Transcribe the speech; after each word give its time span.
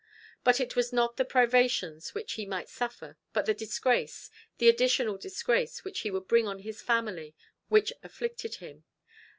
But 0.43 0.59
it 0.59 0.75
was 0.75 0.91
not 0.91 1.17
the 1.17 1.23
privations 1.25 2.15
which 2.15 2.33
he 2.33 2.47
might 2.47 2.69
suffer, 2.69 3.17
but 3.33 3.45
the 3.45 3.53
disgrace, 3.53 4.31
the 4.57 4.67
additional 4.67 5.15
disgrace 5.19 5.83
which 5.83 5.99
he 5.99 6.09
would 6.09 6.27
bring 6.27 6.47
on 6.47 6.57
his 6.57 6.81
family, 6.81 7.35
which 7.67 7.93
afflicted 8.01 8.55
him. 8.55 8.83